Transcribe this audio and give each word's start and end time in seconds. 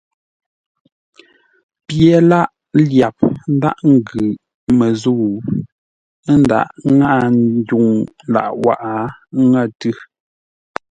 Pye 1.85 2.15
lâʼ 2.29 2.51
lyap 2.89 3.17
ńdághʼ 3.53 3.77
ńgʉ 3.93 4.13
məsəu, 4.77 5.23
ə́ 6.29 6.35
ndaghʼ 6.41 6.67
ŋáʼa 6.97 7.21
ndwuŋ 7.37 7.87
lâʼ 8.33 8.49
wághʼə 8.63 8.95
ńŋə̂ 9.43 9.63
tʉ́. 9.79 9.93